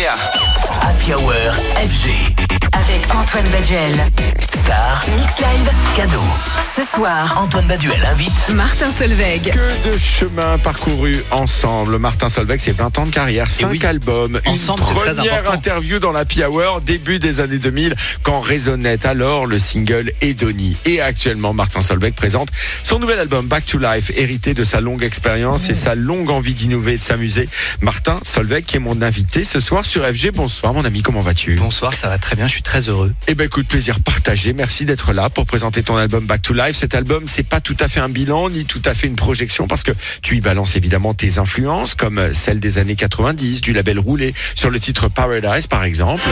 [0.00, 0.49] Yeah.
[1.00, 1.32] Happy Hour
[1.76, 2.10] FG.
[2.72, 3.94] Avec Antoine Baduel.
[4.54, 5.06] Star.
[5.16, 5.70] Mix Live.
[5.96, 6.22] Cadeau.
[6.76, 8.50] Ce soir, Antoine Baduel invite.
[8.54, 9.50] Martin Solveig.
[9.50, 11.98] Que de chemin parcouru ensemble.
[11.98, 13.80] Martin Solveig, c'est 20 ans de carrière, 5 oui.
[13.84, 15.52] albums, Ensemble, une très première important.
[15.52, 20.76] interview dans la Hour, début des années 2000, quand résonnait alors le single Edoni.
[20.84, 22.50] Et actuellement, Martin Solveig présente
[22.84, 26.54] son nouvel album Back to Life, hérité de sa longue expérience et sa longue envie
[26.54, 27.48] d'innover et de s'amuser.
[27.80, 30.30] Martin Solveig, qui est mon invité ce soir sur FG.
[30.32, 31.54] Bonsoir, mon ami, comment vas-tu?
[31.54, 33.14] Bonsoir, ça va très bien, je suis très heureux.
[33.28, 34.52] Eh ben écoute, plaisir partagé.
[34.52, 36.76] Merci d'être là pour présenter ton album Back to Life.
[36.76, 39.68] Cet album, c'est pas tout à fait un bilan ni tout à fait une projection
[39.68, 43.98] parce que tu y balances évidemment tes influences comme celles des années 90, du label
[43.98, 46.28] Roulé sur le titre Paradise par exemple.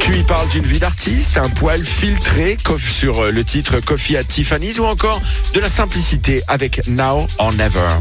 [0.00, 4.78] Tu y parles d'une vie d'artiste, un poil filtré sur le titre Coffee at Tiffany's
[4.78, 5.20] ou encore
[5.54, 8.00] de la simplicité avec Now or Never.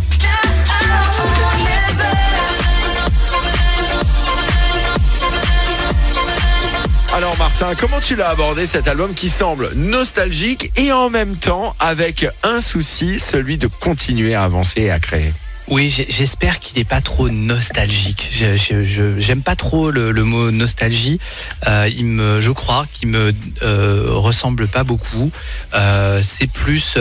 [7.16, 11.76] Alors Martin, comment tu l'as abordé cet album qui semble nostalgique et en même temps
[11.80, 15.32] avec un souci, celui de continuer à avancer et à créer?
[15.68, 18.30] Oui, j'espère qu'il n'est pas trop nostalgique.
[18.32, 21.20] J'aime pas trop le, mot nostalgie.
[21.68, 23.32] Euh, il me, je crois qu'il me
[23.62, 25.32] euh, ressemble pas beaucoup.
[25.76, 26.98] Euh, C'est plus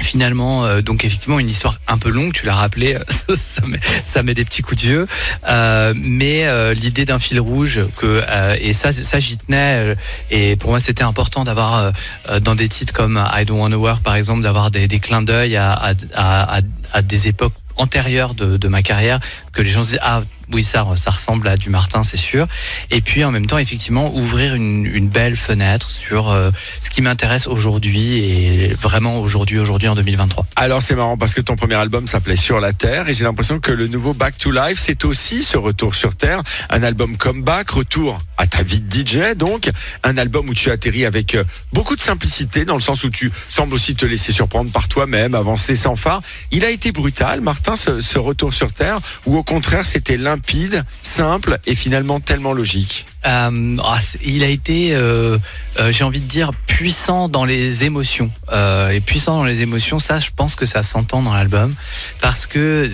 [0.00, 2.32] finalement, euh, donc effectivement une histoire un peu longue.
[2.32, 5.06] Tu l'as rappelé, ça, ça met, ça met des petits coups de vieux.
[5.48, 9.76] Euh, mais euh, l'idée d'un fil rouge que euh, et ça, ça j'y tenais.
[9.90, 9.94] euh,
[10.30, 11.90] et pour moi, c'était important d'avoir euh,
[12.30, 15.22] euh, dans des titres comme I Don't Wanna Work, par exemple, d'avoir des, des clins
[15.22, 16.60] d'œil à, à, à,
[16.92, 19.20] à- des époques antérieures de, de ma carrière,
[19.58, 22.46] que les gens se disent ah oui ça ça ressemble à du Martin c'est sûr.
[22.92, 27.48] Et puis en même temps effectivement ouvrir une, belle fenêtre sur euh, ce qui m'intéresse
[27.48, 30.46] aujourd'hui et vraiment aujourd'hui aujourd'hui en 2023.
[30.54, 33.58] Alors c'est marrant parce que ton premier album s'appelait Sur la Terre et j'ai l'impression
[33.58, 37.70] que le nouveau Back to Life c'est aussi ce retour sur Terre, un album comeback,
[37.70, 39.70] retour à ta vie de DJ donc,
[40.04, 43.32] un album où tu atterris avec euh, beaucoup de simplicité dans le sens où tu
[43.50, 46.22] sembles aussi te laisser surprendre par toi-même, avancer sans phare.
[46.52, 50.84] Il a été brutal Martin ce, ce retour sur Terre ou au contraire c'était limpide,
[51.00, 55.38] simple et finalement tellement logique Euh, ah, il a été, euh,
[55.78, 58.30] euh, j'ai envie de dire, puissant dans les émotions.
[58.52, 61.74] Euh, et puissant dans les émotions, ça, je pense que ça s'entend dans l'album.
[62.20, 62.90] Parce que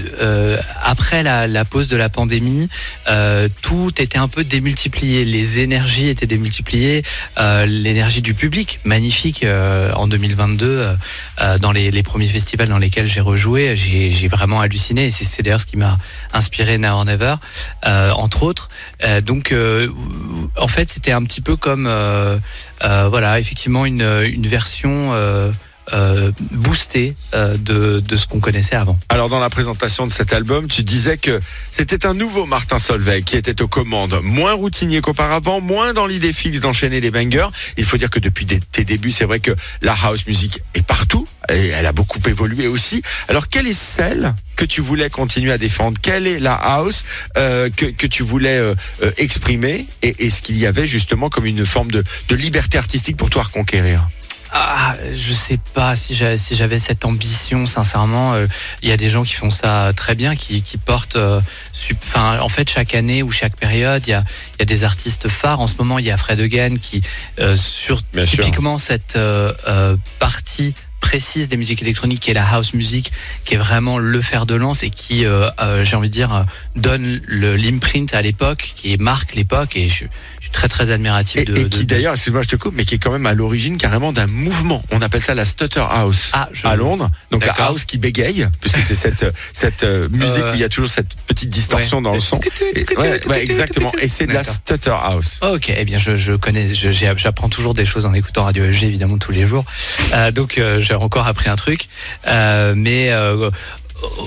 [0.83, 2.69] après la, la pause de la pandémie,
[3.63, 5.25] tout était un peu démultiplié.
[5.25, 7.03] Les énergies étaient démultipliées.
[7.67, 10.95] L'énergie du public, magnifique en 2022, euh,
[11.41, 15.07] euh, dans les, les premiers festivals dans lesquels j'ai rejoué, j'ai vraiment halluciné.
[15.07, 15.99] Et c'est d'ailleurs ce qui m'a
[16.33, 17.35] inspiré Now or Never,
[17.85, 18.69] entre autres.
[19.25, 19.55] Donc,
[20.57, 22.39] en fait, c'était un petit peu comme, euh,
[22.85, 25.13] euh, voilà, effectivement, une, une version
[25.93, 28.99] euh, boostée euh, de, ce qu'on connaissait avant.
[29.11, 31.41] Alors dans la présentation de cet album, tu disais que
[31.73, 36.33] c'était un nouveau Martin Solveig qui était aux commandes, moins routinier qu'auparavant, moins dans l'idée
[36.33, 37.49] fixe d'enchaîner les bangers.
[37.77, 41.29] Il faut dire que depuis tes débuts, c'est vrai que la house music est partout
[41.51, 43.03] et elle a beaucoup évolué aussi.
[43.29, 45.99] Alors quelle est celle que tu voulais continuer à défendre?
[46.01, 47.05] Quelle est la house
[47.37, 48.61] euh, que, tu voulais
[49.19, 49.87] exprimer?
[50.01, 53.43] Et est-ce qu'il y avait justement comme une forme de, de liberté artistique pour toi
[53.43, 54.09] à reconquérir?
[54.57, 58.35] Ah, je sais pas si j'avais si j'avais cette ambition, sincèrement.
[58.35, 58.47] Euh,
[58.83, 61.17] Il y a des gens qui font ça très bien, qui, qui portent.
[61.17, 61.41] euh,
[62.17, 65.29] en fait, chaque année ou chaque période, il y a, il y a des artistes
[65.29, 65.59] phares.
[65.61, 67.03] En ce moment, il y a Fred Again qui,
[67.41, 68.45] euh, sur Bien sûr.
[68.45, 70.75] typiquement cette euh, euh, partie
[71.09, 73.13] précise des musiques électroniques qui est la house music
[73.45, 76.33] qui est vraiment le fer de lance et qui euh, euh, j'ai envie de dire
[76.35, 76.43] euh,
[76.77, 80.05] donne l'imprint à l'époque qui marque l'époque et je,
[80.41, 82.85] je suis très très admiratif et, de, et qui d'ailleurs, excuse-moi je te coupe, mais
[82.87, 84.83] qui est quand même à l'origine carrément d'un mouvement.
[84.91, 86.31] On appelle ça la Stutter House.
[86.33, 87.11] ah, je- à Londres.
[87.31, 90.69] Donc la house qui bégaye, puisque c'est cette cette musique Euh, où il y a
[90.71, 92.03] toujours cette petite distorsion ouais.
[92.05, 92.41] dans le son.
[92.75, 93.93] Et- ouais, ouais, exactement.
[94.01, 95.39] Et c'est de la stutter house.
[95.43, 99.19] Ok, eh bien je, je connais, j'apprends toujours des choses en écoutant Radio FG évidemment
[99.19, 99.65] tous les jours.
[100.33, 100.59] Donc
[101.03, 101.89] encore appris un truc,
[102.27, 103.51] Euh, mais euh,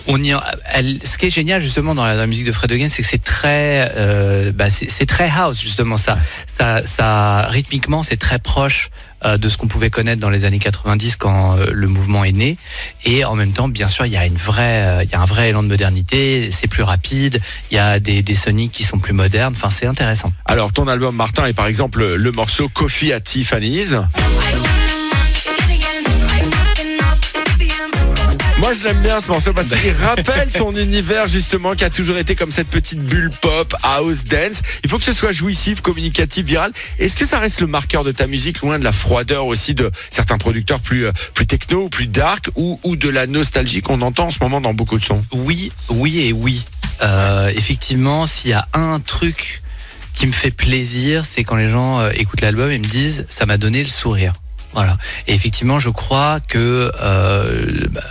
[0.07, 0.33] on y,
[0.73, 3.23] elle, ce qui est génial justement dans la, musique de Fred Again, c'est que c'est
[3.23, 5.97] très, euh, bah, c'est très house justement.
[5.97, 8.89] Ça, ça, ça rythmiquement c'est très proche
[9.25, 12.55] de ce qu'on pouvait connaître dans les années 90 quand le mouvement est né,
[13.03, 15.49] et en même temps bien sûr il y a une vraie, il y un vrai
[15.49, 17.41] élan de modernité, c'est plus rapide,
[17.71, 20.31] il y a des, des soniques qui sont plus modernes, enfin c'est intéressant.
[20.45, 23.95] Alors ton album Martin est par exemple le morceau Coffee at Tiffany's.
[28.59, 32.17] Moi, je l'aime bien ce morceau parce qu'il rappelle ton univers justement qui a toujours
[32.17, 34.61] été comme cette petite bulle pop, house, dance.
[34.83, 36.71] Il faut que ce soit jouissif, communicatif, viral.
[36.97, 39.91] Est-ce que ça reste le marqueur de ta musique, loin de la froideur aussi de
[40.09, 44.25] certains producteurs plus euh, plus techno, plus dark, ou, ou de la nostalgie qu'on entend
[44.25, 45.21] en ce moment dans beaucoup de sons?
[45.31, 46.65] Oui, oui et oui.
[47.03, 49.61] Euh, effectivement, s'il y a un truc
[50.15, 53.45] qui me fait plaisir, c'est quand les gens euh, écoutent l'album et me disent ça
[53.45, 54.33] m'a donné le sourire.
[54.77, 54.95] Voilà.
[55.25, 58.01] Et effectivement, je crois que euh, bah,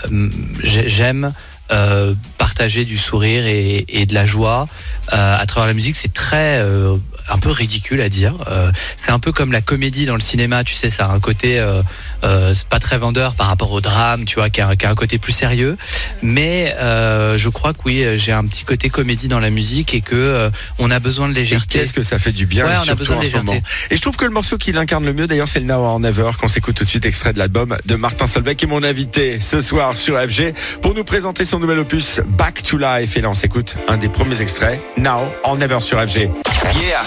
[0.64, 1.32] j'ai- j'aime
[1.72, 4.68] euh, partager du sourire et, et de la joie
[5.12, 5.96] euh, à travers la musique.
[5.96, 6.96] C'est très euh,
[7.28, 8.34] un peu ridicule à dire.
[8.50, 10.62] Euh, c'est un peu comme la comédie dans le cinéma.
[10.64, 11.82] Tu sais, ça a un côté euh,
[12.24, 14.90] euh, c'est pas très vendeur par rapport au drame, tu vois, qui a, qui a
[14.90, 15.76] un côté plus sérieux.
[16.22, 20.00] Mais euh, je crois que oui, j'ai un petit côté comédie dans la musique et
[20.00, 21.80] que euh, on a besoin de Et légèreté.
[21.80, 23.62] qu'est-ce que ça fait du bien, Ouais, on a besoin de légèreté.
[23.90, 26.00] Et je trouve que le morceau qui l'incarne le mieux, d'ailleurs, c'est le Now or
[26.00, 28.82] Never, qu'on s'écoute tout de suite, extrait de l'album de Martin Solveig, qui est mon
[28.82, 30.52] invité ce soir sur FG,
[30.82, 33.16] pour nous présenter son nouvel opus, Back to Life.
[33.16, 36.30] Et là, on s'écoute un des premiers extraits, Now or Never sur FG.
[36.74, 37.02] Yeah.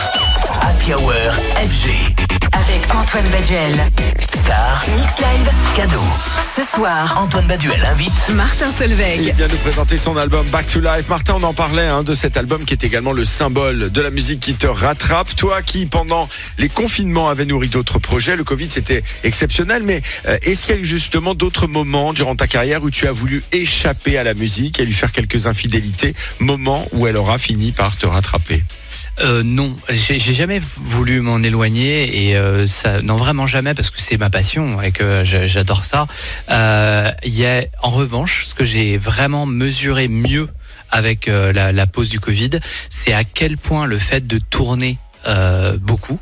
[0.61, 1.13] Happy Hour
[1.55, 2.28] FG.
[2.69, 3.89] Avec Antoine Baduel.
[4.31, 4.85] Star.
[4.95, 5.49] Mix Live.
[5.75, 6.03] Cadeau.
[6.55, 8.29] Ce soir, Antoine Baduel invite.
[8.35, 9.33] Martin Il Solveig.
[9.35, 11.09] vient nous présenter son album Back to Life.
[11.09, 14.11] Martin, on en parlait hein, de cet album qui est également le symbole de la
[14.11, 15.35] musique qui te rattrape.
[15.35, 16.29] Toi qui, pendant
[16.59, 20.77] les confinements, avait nourri d'autres projets, le Covid c'était exceptionnel, mais euh, est-ce qu'il y
[20.77, 24.35] a eu justement d'autres moments durant ta carrière où tu as voulu échapper à la
[24.35, 28.63] musique et lui faire quelques infidélités, moments où elle aura fini par te rattraper
[29.21, 33.99] Euh, non, j'ai jamais voulu m'en éloigner et euh, ça, non vraiment jamais parce que
[33.99, 36.07] c'est ma passion et que j'adore ça.
[36.49, 40.47] Euh, Il y a en revanche ce que j'ai vraiment mesuré mieux
[40.89, 42.51] avec euh, la, la pause du Covid,
[42.89, 46.19] c'est à quel point le fait de tourner euh, beaucoup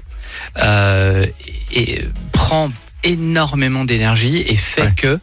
[0.61, 1.25] euh,
[1.71, 2.69] et, et prend
[3.03, 4.93] énormément d'énergie et fait Ouais.
[4.97, 5.19] que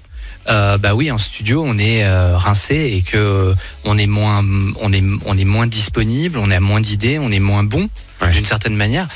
[0.48, 3.54] euh, bah oui, en studio, on est euh, rincé et que
[3.84, 4.44] on est moins,
[4.80, 7.88] on est, on est moins disponible, on a moins d'idées, on est moins bon
[8.26, 8.32] Ouais.
[8.32, 9.08] d'une certaine manière,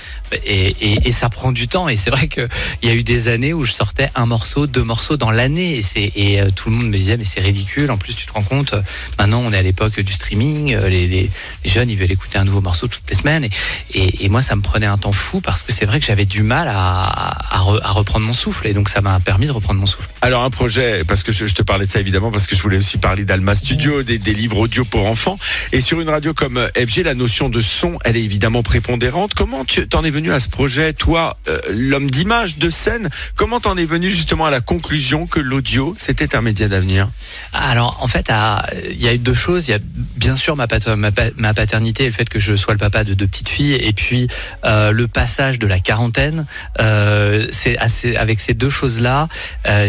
[0.44, 1.88] et, et, et ça prend du temps.
[1.88, 2.49] Et c'est vrai que
[2.82, 5.81] il y a eu des années où je sortais un morceau, deux morceaux dans l'année,
[5.96, 7.90] et et euh, tout le monde me disait mais c'est ridicule.
[7.90, 8.75] En plus, tu te rends compte,
[9.19, 11.31] maintenant on est à l'époque du streaming, euh, les, les,
[11.64, 13.49] les jeunes ils veulent écouter un nouveau morceau toutes les semaines,
[13.94, 16.43] et, moi ça me prenait un temps fou parce que c'est vrai que j'avais du
[16.43, 19.81] mal à, à, re- à reprendre mon souffle, et donc ça m'a permis de reprendre
[19.81, 20.08] mon souffle.
[20.20, 22.62] Alors un projet, parce que je, je te parlais de ça évidemment, parce que je
[22.62, 25.38] voulais aussi parler d'Alma Studio, des, des livres audio pour enfants.
[25.72, 28.97] Et sur une radio comme FG, la notion de son, elle est évidemment prépondérante.
[29.36, 33.08] Comment tu t'en es venu à ce projet, toi, euh, l'homme d'image, de scène?
[33.36, 37.10] Comment t'en es venu justement à la conclusion que l'audio, c'était un média d'avenir?
[37.52, 38.30] Alors, en fait,
[38.90, 39.68] il y a eu deux choses.
[39.68, 39.78] Il y a
[40.16, 43.04] bien sûr ma, pater- ma, pa- ma paternité le fait que je sois le papa
[43.04, 44.28] de deux petites filles, et puis
[44.64, 46.46] euh, le passage de la quarantaine.
[46.80, 47.76] Euh, c'est
[48.16, 49.28] avec ces deux choses-là,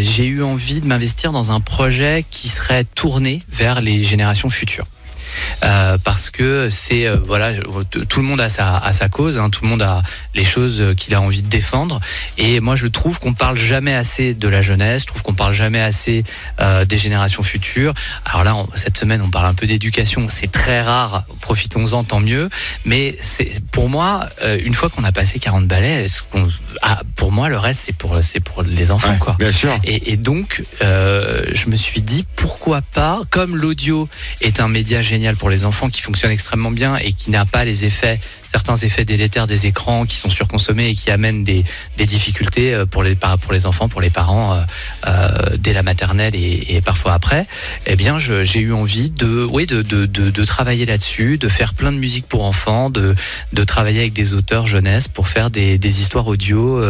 [0.00, 4.86] j'ai eu envie de m'investir dans un projet qui serait tourné vers les générations futures.
[5.64, 9.50] Euh, parce que c'est euh, voilà tout le monde a sa, a sa cause hein,
[9.50, 10.02] tout le monde a
[10.34, 12.00] les choses euh, qu'il a envie de défendre.
[12.38, 15.52] Et moi je trouve qu'on parle jamais assez de la jeunesse je trouve qu'on parle
[15.54, 16.24] jamais assez
[16.60, 17.94] euh, des générations futures.
[18.24, 20.26] Alors là on- cette semaine on parle un peu d'éducation.
[20.28, 21.24] C'est très rare.
[21.40, 22.48] Profitons-en tant mieux.
[22.84, 26.48] Mais c'est pour moi euh, une fois qu'on a passé 40 balais est-ce qu'on
[26.82, 29.36] ah, pour moi le reste c'est pour c'est pour les enfants quoi.
[29.38, 29.76] Bien sûr.
[29.84, 34.08] et, et donc, euh, je me suis dit, pourquoi pas, comme l'audio
[34.40, 37.64] est un média génial pour les enfants qui fonctionne extrêmement bien et qui n'a pas
[37.64, 41.64] les effets, certains effets délétères des écrans qui sont surconsommés et qui amènent des,
[41.96, 44.60] des difficultés euh, pour les, pour les enfants, pour les parents, euh,
[45.06, 47.46] euh, dès la maternelle et, et parfois après,
[47.86, 51.74] eh bien, j'ai eu envie de, oui, de, de, de, de travailler là-dessus, de faire
[51.74, 53.14] plein de musique pour enfants, de,
[53.52, 56.80] de travailler avec des auteurs jeunesse pour faire des, des histoires audio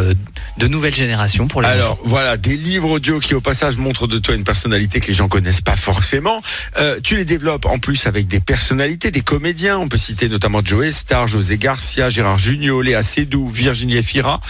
[0.57, 1.77] de nouvelle génération pour les enfants.
[1.77, 5.15] Alors voilà, des livres audio qui au passage montrent de toi une personnalité que les
[5.15, 6.43] gens connaissent pas forcément.
[6.79, 9.79] Euh, tu les développes en plus avec des personnalités, des comédiens.
[9.79, 14.41] On peut citer notamment Joe Star, José Garcia, Gérard Jugnot, Léa Seydoux, Virginie Efira.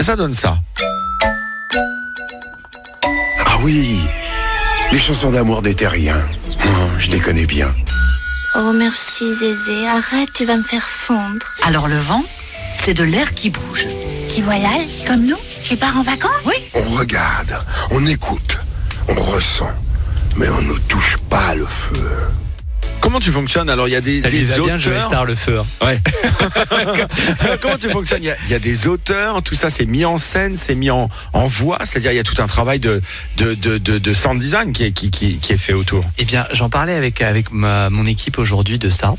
[0.00, 0.58] Ça donne ça.
[3.46, 3.98] Ah oui,
[4.92, 6.22] les chansons d'amour des terriens.
[6.64, 7.74] Oh, je les connais bien.
[8.56, 11.46] Oh merci Zézé, arrête, tu vas me faire fondre.
[11.62, 12.24] Alors le vent,
[12.84, 13.86] c'est de l'air qui bouge.
[14.28, 16.30] Qui voyage Comme nous Qui part en vacances?
[16.46, 16.54] Oui.
[16.74, 17.58] On regarde,
[17.90, 18.58] on écoute,
[19.08, 19.70] on ressent,
[20.36, 22.00] mais on ne touche pas le feu.
[23.00, 25.02] Comment tu fonctionnes Alors il y a des, Ça bien, auteurs.
[25.02, 25.58] Star le feu.
[25.60, 25.66] hein.
[25.86, 25.98] Ouais.
[27.62, 30.04] Comment tu fonctionnes il y, a, il y a des auteurs, tout ça c'est mis
[30.04, 33.00] en scène, c'est mis en, en voix, c'est-à-dire il y a tout un travail de,
[33.36, 36.04] de, de, de, de sound design qui est, qui, qui, qui est fait autour.
[36.18, 39.14] Eh bien, j'en parlais avec, avec ma- mon équipe aujourd'hui de ça.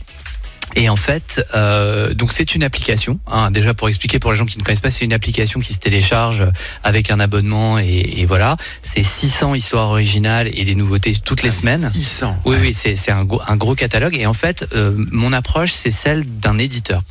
[0.76, 3.20] Et en fait, euh, donc c'est une application.
[3.28, 5.74] hein, déjà pour expliquer pour les gens qui ne connaissent pas, c'est une application qui
[5.74, 6.44] se télécharge
[6.84, 8.56] avec un abonnement et, et voilà.
[8.82, 11.90] C'est 600 histoires originales et des nouveautés toutes les semaines.
[11.94, 12.38] 600.
[12.46, 14.16] Oui, oui, c'est c'est un, gros- un gros catalogue.
[14.16, 17.02] Et en fait, euh, mon approche, c'est celle d'un éditeur.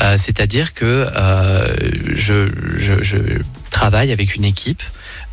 [0.00, 1.76] Euh, C'est-à-dire que euh,
[2.14, 3.16] je, je, je
[3.70, 4.82] travaille avec une équipe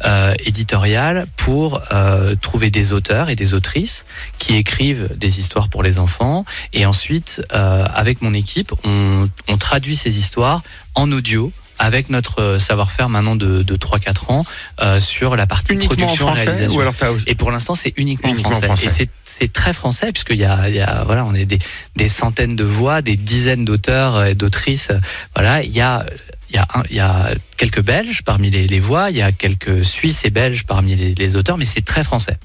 [0.05, 4.05] euh, éditoriale pour euh, trouver des auteurs et des autrices
[4.39, 6.45] qui écrivent des histoires pour les enfants.
[6.73, 10.61] Et ensuite, euh, avec mon équipe, on, on traduit ces histoires
[10.95, 14.45] en audio avec notre euh, savoir-faire maintenant de, de 3-4 ans
[14.83, 16.77] euh, sur la partie Uniquement en production français réalisation.
[16.77, 16.93] ou alors
[17.25, 18.67] Et pour l'instant, c'est uniquement, en Uniquement français.
[18.67, 18.85] français.
[18.85, 21.57] Et c'est- c'est très français puisqu'il y a, il y a voilà, on est des,
[21.95, 24.89] des centaines de voix, des dizaines d'auteurs et d'autrices.
[25.35, 26.05] Voilà, il y a
[26.53, 30.65] il y, a quelques Belges parmi les, voix, il y a quelques Suisses et Belges
[30.65, 32.37] parmi les auteurs, mais c'est très français.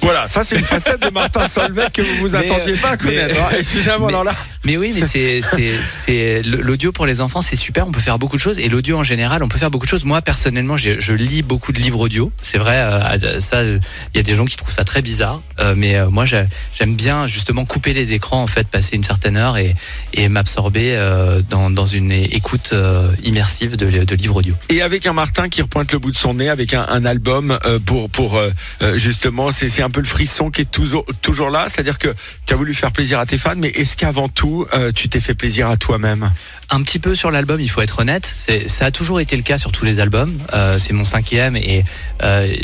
[0.00, 2.92] Voilà, ça c'est une facette de Martin Solveig que vous vous Mais, attendiez pas à
[2.92, 3.34] mais- connaître.
[3.40, 3.56] hein.
[3.58, 7.86] Et finalement, mais- alors là, Mais oui, mais c'est l'audio pour les enfants, c'est super.
[7.86, 9.90] On peut faire beaucoup de choses et l'audio en général, on peut faire beaucoup de
[9.90, 10.04] choses.
[10.04, 12.30] Moi personnellement, je lis beaucoup de livres audio.
[12.42, 13.80] C'est vrai, euh, ça, il
[14.14, 16.44] y a des gens qui trouvent ça très bizarre, euh, mais euh, moi j'ai-
[16.78, 19.74] j'aime bien justement couper les écrans, en fait, passer une certaine heure et
[20.14, 24.54] et m'absorber euh, dans dans une écoute euh, immersive de, de livres audio.
[24.68, 27.58] et avec un Martin qui repointe le bout de son nez, avec un, un album
[27.64, 28.50] euh, pour pour euh,
[28.82, 32.14] euh, justement, c'est c'est un peu le frisson qui est toujours toujours là, c'est-à-dire que
[32.46, 35.20] tu as voulu faire plaisir à tes fans, mais est-ce qu'avant tout, euh, tu t'es
[35.20, 36.30] fait plaisir à toi-même?
[36.70, 38.26] Un petit peu sur l'album, il faut être honnête.
[38.66, 40.38] Ça a toujours été le cas sur tous les albums.
[40.52, 41.84] Euh, c'est mon cinquième et
[42.22, 42.54] euh,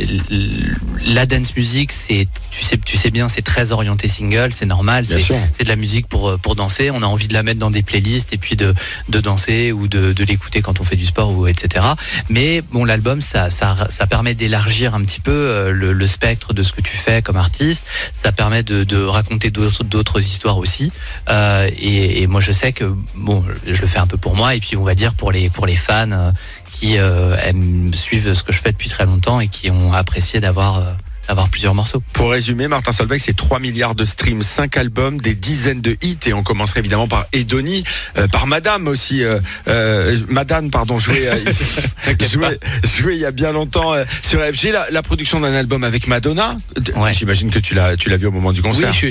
[1.06, 5.06] la dance music, c'est, tu sais, tu sais bien, c'est très orienté single, c'est normal.
[5.06, 6.90] C'est, de la musique pour pour danser.
[6.90, 8.74] On a envie de la mettre dans des playlists et puis de
[9.08, 11.86] de danser ou de, de l'écouter quand on fait du sport ou etc.
[12.28, 16.62] Mais bon, l'album, ça ça ça permet d'élargir un petit peu le, le spectre de
[16.62, 17.86] ce que tu fais comme artiste.
[18.12, 20.92] Ça permet de, de raconter d'autres histoires aussi.
[21.28, 24.54] Euh, et, et moi, je sais que bon, je le fais un peu pour moi
[24.54, 26.30] et puis on va dire pour les pour les fans euh,
[26.72, 30.40] qui euh, aiment suivent ce que je fais depuis très longtemps et qui ont apprécié
[30.40, 30.96] d'avoir
[31.28, 32.02] d'avoir plusieurs morceaux.
[32.12, 36.18] Pour résumer, Martin Solveig, c'est 3 milliards de streams, 5 albums, des dizaines de hits,
[36.26, 37.84] et on commencerait évidemment par Edoni,
[38.18, 41.38] euh, par Madame aussi, euh, euh, Madame, pardon, joué, euh,
[42.30, 46.06] joué, joué il y a bien longtemps sur FG, la, la production d'un album avec
[46.06, 46.56] Madonna.
[46.96, 47.14] Ouais.
[47.14, 48.90] J'imagine que tu l'as, tu l'as vu au moment du concert.
[49.02, 49.10] Oui,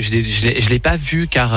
[0.60, 1.54] je, l'ai- pas vu car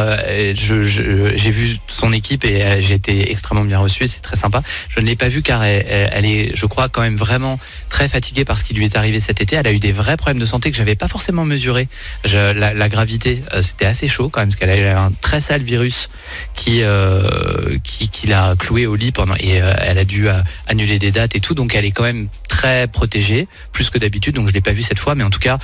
[0.56, 4.08] je, j'ai vu son équipe et j'ai été extrêmement bien reçu.
[4.08, 4.62] C'est très sympa.
[4.90, 7.60] Je ne l'ai pas vu car elle- elle est, je crois, quand même vraiment
[7.90, 9.56] très fatiguée par ce qui lui est arrivé cet été.
[9.58, 11.88] Elle a eu des vrais problèmes de santé que j'avais pas forcément mesuré.
[12.26, 15.12] Je- la, la gravité, euh, c'était assez chaud quand même parce qu'elle a eu un
[15.22, 16.10] très sale virus
[16.56, 20.28] qui euh, qui, qui l'a cloué au lit pendant et euh, elle a dû
[20.68, 21.54] annuler des dates et tout.
[21.54, 24.36] Donc elle est quand même très protégée, plus que d'habitude.
[24.36, 25.60] Donc je l'ai pas vue cette fois, mais en tout cas,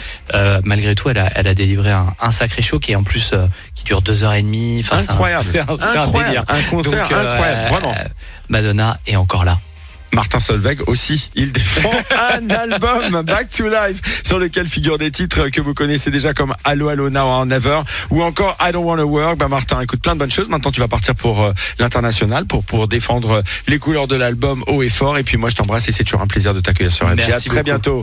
[0.64, 3.34] malgré tout, elle a, elle a délivré un, un sacré show qui est en plus
[3.76, 4.82] qui dure deux heures et demie.
[4.84, 5.44] Enfin, Incroyable.
[5.44, 5.66] C'est un,
[5.98, 5.98] un.
[6.50, 7.96] Un concert Donc, incroyable, vraiment.
[8.50, 9.60] Madonna est encore là.
[10.14, 11.92] Martin Solveig aussi, il défend
[12.34, 16.54] un album Back to Life sur lequel figurent des titres que vous connaissez déjà comme
[16.64, 17.80] Allo Allo Now or Never
[18.10, 19.38] ou encore I Don't Wanna Work.
[19.38, 20.50] Bah Martin, écoute plein de bonnes choses.
[20.50, 24.84] Maintenant tu vas partir pour euh, l'international pour pour défendre les couleurs de l'album haut
[24.84, 25.18] et fort.
[25.18, 27.08] Et puis moi je t'embrasse et c'est toujours un plaisir de t'accueillir sur.
[27.08, 27.64] Merci À très beaucoup.
[27.64, 28.02] bientôt.